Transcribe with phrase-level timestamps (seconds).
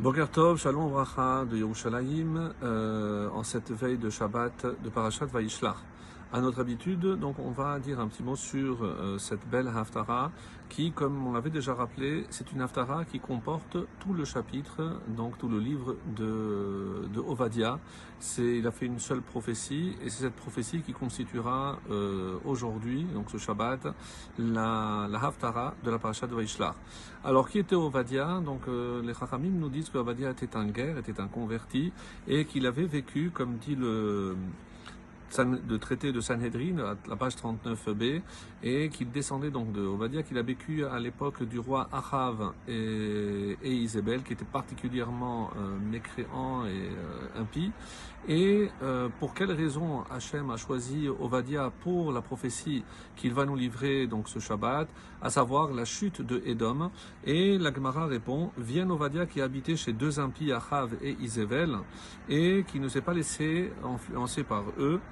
[0.00, 5.74] Boker Tov, Shalom Bracha de Yerushalayim, euh, en cette veille de Shabbat de Parashat Vaishlach.
[6.30, 10.30] À notre habitude, donc on va dire un petit mot sur euh, cette belle Haftara
[10.68, 15.38] qui, comme on l'avait déjà rappelé, c'est une Haftara qui comporte tout le chapitre, donc
[15.38, 17.78] tout le livre de, de Ovadia.
[18.18, 23.04] C'est, il a fait une seule prophétie et c'est cette prophétie qui constituera euh, aujourd'hui,
[23.04, 23.86] donc ce Shabbat,
[24.38, 26.74] la, la Haftara de la Parashat de Vaishlach.
[27.24, 28.40] Alors qui était Ovadia?
[28.44, 31.90] Donc euh, les Chachamim nous disent que Ovadia était un guerre, était un converti
[32.26, 34.36] et qu'il avait vécu, comme dit le
[35.36, 38.22] de traité de Sanhedrin, la page 39b,
[38.62, 43.56] et qu'il descendait donc de, on qu'il a vécu à l'époque du roi Achav et,
[43.62, 47.72] et Isabelle, qui était particulièrement euh, mécréant et euh, impie.
[48.26, 52.84] Et euh, pour quelle raison Hachem a choisi Ovadia pour la prophétie
[53.16, 54.88] qu'il va nous livrer donc ce Shabbat,
[55.22, 56.90] à savoir la chute de Édom?
[57.24, 61.78] Et la Gemara répond, vient Ovadia qui habitait chez deux impies, Achav et Isabelle,
[62.28, 65.00] et qui ne s'est pas laissé influencer par eux,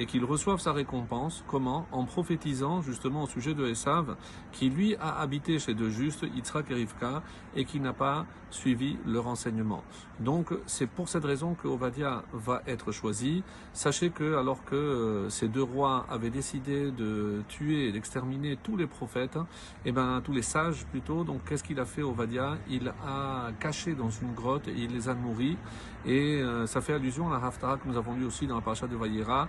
[0.00, 1.44] et qu'il reçoive sa récompense.
[1.46, 1.86] Comment?
[1.92, 4.16] En prophétisant justement au sujet de Esav,
[4.50, 7.22] qui lui a habité chez deux justes, Yitzhak et Rivka,
[7.54, 9.84] et qui n'a pas suivi leur enseignement.
[10.18, 13.44] Donc c'est pour cette raison que Ovadia va être choisi.
[13.72, 18.76] Sachez que alors que euh, ces deux rois avaient décidé de tuer et d'exterminer tous
[18.76, 22.58] les prophètes, et eh ben tous les sages plutôt, donc qu'est-ce qu'il a fait Ovadia?
[22.68, 25.56] Il a caché dans une grotte et il les a nourris.
[26.06, 28.62] Et euh, ça fait allusion à la Haftara que nous avons lu aussi dans la
[28.62, 29.48] paracha de Vayera,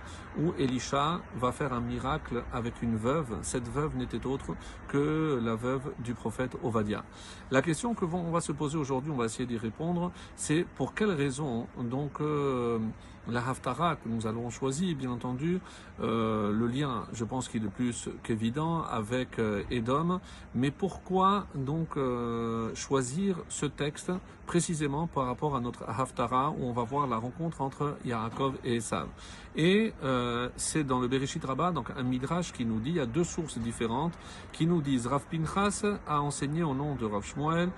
[0.58, 3.38] Elisha va faire un miracle avec une veuve.
[3.42, 4.54] Cette veuve n'était autre
[4.88, 7.04] que la veuve du prophète Ovadia.
[7.50, 10.94] La question que on va se poser aujourd'hui, on va essayer d'y répondre, c'est pour
[10.94, 12.78] quelle raison donc euh,
[13.28, 15.60] la Haftara que nous allons choisir, bien entendu,
[16.00, 20.20] euh, le lien, je pense qu'il est plus qu'évident avec euh, Edom,
[20.54, 24.12] mais pourquoi donc euh, choisir ce texte
[24.46, 28.76] précisément par rapport à notre Haftara où on va voir la rencontre entre Yaakov et
[28.76, 29.06] Esav?
[29.54, 33.00] Et euh, c'est dans le Bereshit Rabbah, donc un midrash qui nous dit, il y
[33.00, 34.14] a deux sources différentes
[34.52, 37.70] qui nous disent Rav Pinchas a enseigné au nom de Rav Shmuel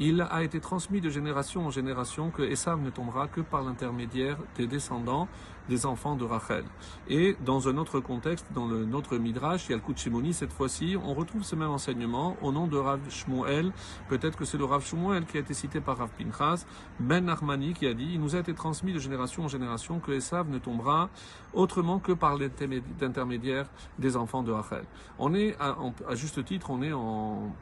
[0.00, 4.38] il a été transmis de génération en génération que Esav ne tombera que par l'intermédiaire
[4.56, 5.28] des descendants
[5.68, 6.64] des enfants de Rachel.
[7.08, 10.32] Et dans un autre contexte, dans le, notre Midrash, il y a le coup de
[10.32, 13.70] cette fois-ci, on retrouve ce même enseignement au nom de Rav Shmuel.
[14.08, 16.64] Peut-être que c'est le Rav Shmuel qui a été cité par Rav Pinchas,
[16.98, 20.12] Ben Armani qui a dit, il nous a été transmis de génération en génération que
[20.12, 21.10] Esav ne tombera
[21.52, 23.66] autrement que par l'intermédiaire
[23.98, 24.84] des enfants de Rachel.
[25.18, 27.54] On est, à juste titre, on est en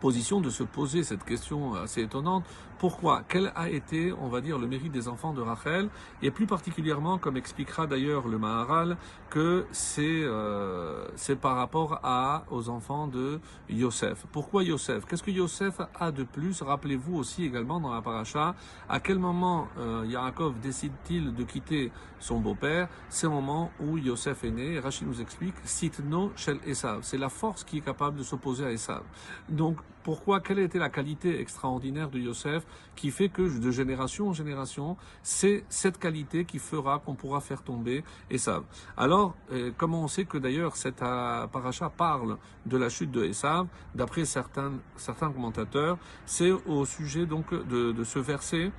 [0.00, 2.44] position de se poser cette question assez étonnante.
[2.78, 3.22] Pourquoi?
[3.28, 5.90] Quel a été, on va dire, le mérite des enfants de Rachel?
[6.22, 8.96] Et plus particulièrement, comme expliquera d'ailleurs le Maharal,
[9.28, 11.06] que c'est euh,
[11.42, 14.26] par rapport à aux enfants de Yosef.
[14.32, 15.04] Pourquoi Yosef?
[15.04, 16.62] Qu'est-ce que Yosef a de plus?
[16.62, 18.54] Rappelez-vous aussi également dans la paracha,
[18.88, 22.88] à quel moment euh, Yaakov décide-t-il de quitter son beau-père?
[23.10, 24.78] C'est au moment où Yosef est né.
[24.80, 27.00] Rachid nous explique, Sitno shel Esav.
[27.02, 29.02] C'est la force qui est capable de s'opposer à Esav.
[29.50, 30.40] Donc pourquoi?
[30.40, 32.64] Quelle était la qualité extraordinaire de Yosef
[32.96, 37.62] qui fait que de génération en génération, c'est cette qualité qui fera qu'on pourra faire
[37.62, 38.64] tomber Esav?
[38.96, 43.24] Alors, euh, comment on sait que d'ailleurs cette euh, paracha parle de la chute de
[43.24, 43.66] Esav?
[43.94, 44.72] D'après certains,
[45.20, 48.72] commentateurs, c'est au sujet donc de, ce verset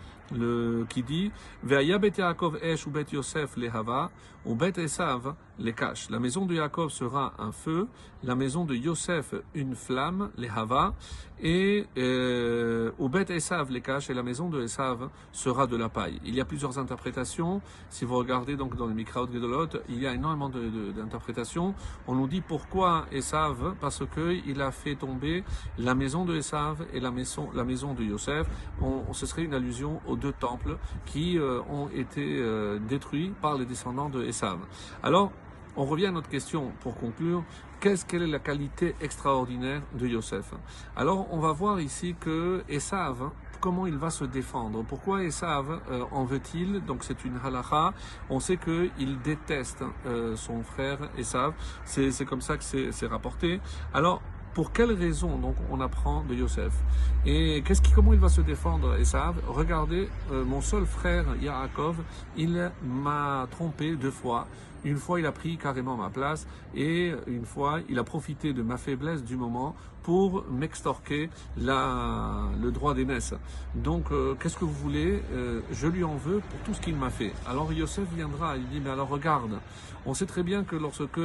[0.89, 4.11] qui dit Ve'aya bet Yaakov esh ou bet Yosef lehava
[4.45, 6.09] ou bet Esav les cache.
[6.09, 7.87] La maison de Yaakov sera un feu,
[8.23, 10.93] la maison de Yosef une flamme, les hava,
[11.41, 16.19] et euh, au Esav les cache, et la maison de Esav sera de la paille.
[16.23, 17.61] Il y a plusieurs interprétations.
[17.89, 21.73] Si vous regardez donc dans le Mikraot Gedolot, il y a énormément d'interprétations.
[22.07, 25.43] On nous dit pourquoi Esav, parce que il a fait tomber
[25.77, 28.47] la maison de Esav et la maison, la maison de Yosef.
[28.81, 33.57] On, ce serait une allusion aux deux temples qui euh, ont été euh, détruits par
[33.57, 34.59] les descendants de Esav.
[35.03, 35.31] Alors,
[35.75, 37.43] on revient à notre question pour conclure.
[37.79, 40.53] Qu'est-ce quelle est la qualité extraordinaire de Yosef?
[40.95, 44.83] Alors, on va voir ici que Esav, comment il va se défendre.
[44.83, 46.83] Pourquoi Esav euh, en veut-il?
[46.85, 47.93] Donc c'est une halacha.
[48.29, 51.53] On sait qu'il déteste euh, son frère Esav.
[51.85, 53.61] C'est comme ça que c'est rapporté.
[53.93, 54.21] Alors
[54.53, 56.73] pour quelle raison donc on apprend de Yosef
[57.25, 58.95] Et qu'est-ce qui, comment il va se défendre?
[58.95, 61.97] Esav Regardez, euh, mon seul frère Yaakov,
[62.37, 64.47] il m'a trompé deux fois.
[64.83, 68.63] Une fois, il a pris carrément ma place et une fois, il a profité de
[68.63, 73.35] ma faiblesse du moment pour m'extorquer le droit d'aînesse.
[73.75, 75.21] Donc, euh, qu'est-ce que vous voulez?
[75.33, 77.31] Euh, Je lui en veux pour tout ce qu'il m'a fait.
[77.47, 79.59] Alors Yosef viendra, il dit, mais alors regarde,
[80.07, 81.21] on sait très bien que lorsque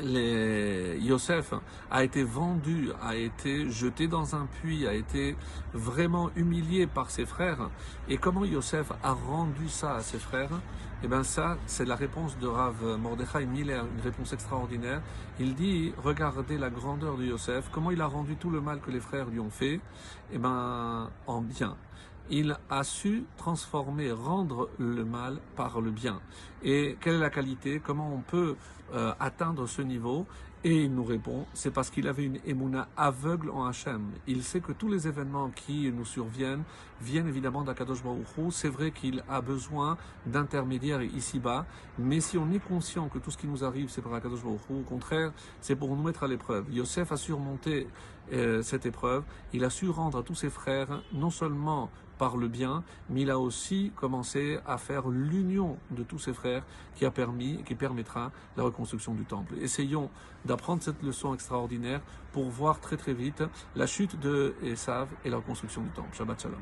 [0.00, 1.54] les, Yosef
[1.90, 5.36] a été vendu, a été jeté dans un puits, a été
[5.74, 7.70] vraiment humilié par ses frères.
[8.08, 10.60] Et comment Yosef a rendu ça à ses frères?
[11.04, 15.02] Eh bien ça, c'est la réponse de Rav Mordechai Miller, une réponse extraordinaire.
[15.40, 18.90] Il dit, regardez la grandeur de Yosef, comment il a rendu tout le mal que
[18.90, 19.80] les frères lui ont fait,
[20.32, 21.76] eh ben, en bien
[22.30, 26.20] il a su transformer, rendre le mal par le bien.
[26.62, 27.80] Et quelle est la qualité?
[27.84, 28.56] Comment on peut
[28.94, 30.26] euh, atteindre ce niveau?
[30.64, 34.12] Et il nous répond, c'est parce qu'il avait une émouna aveugle en Hachem.
[34.28, 36.62] Il sait que tous les événements qui nous surviennent
[37.00, 38.02] viennent évidemment d'Akadosh
[38.50, 41.66] C'est vrai qu'il a besoin d'intermédiaires ici-bas,
[41.98, 44.82] mais si on est conscient que tout ce qui nous arrive, c'est par Akadosh au
[44.88, 46.72] contraire, c'est pour nous mettre à l'épreuve.
[46.72, 47.88] Yosef a surmonté
[48.32, 49.24] euh, cette épreuve.
[49.52, 51.90] Il a su rendre à tous ses frères non seulement
[52.22, 56.64] par le bien, mais il a aussi commencé à faire l'union de tous ses frères
[56.94, 59.54] qui a permis qui permettra la reconstruction du temple.
[59.60, 60.08] Essayons
[60.52, 62.02] d'apprendre cette leçon extraordinaire
[62.32, 63.42] pour voir très très vite
[63.74, 66.14] la chute de Esav et la reconstruction du temple.
[66.14, 66.60] Shabbat Shalom.